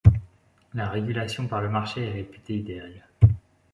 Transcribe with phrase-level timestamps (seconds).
[0.73, 3.03] La régulation par le marché est réputée idéale.